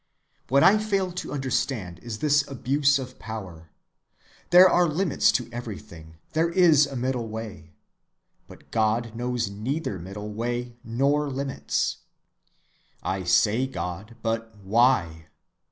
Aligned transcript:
What 0.47 0.63
I 0.63 0.79
fail 0.79 1.11
to 1.11 1.31
understand 1.31 1.99
is 1.99 2.17
this 2.17 2.43
abuse 2.47 2.97
of 2.97 3.19
power. 3.19 3.69
There 4.49 4.67
are 4.67 4.87
limits 4.87 5.31
to 5.33 5.47
everything, 5.51 6.17
there 6.33 6.49
is 6.49 6.87
a 6.87 6.95
middle 6.95 7.27
way. 7.27 7.75
But 8.47 8.71
God 8.71 9.15
knows 9.15 9.51
neither 9.51 9.99
middle 9.99 10.33
way 10.33 10.75
nor 10.83 11.29
limits. 11.29 11.97
I 13.03 13.23
say 13.25 13.67
God, 13.67 14.15
but 14.23 14.55
why? 14.63 15.27